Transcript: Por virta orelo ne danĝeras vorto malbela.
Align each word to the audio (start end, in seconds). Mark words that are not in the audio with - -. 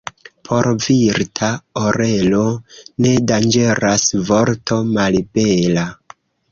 Por 0.47 0.69
virta 0.85 1.49
orelo 1.83 2.41
ne 3.07 3.15
danĝeras 3.33 4.09
vorto 4.33 4.85
malbela. 4.99 5.91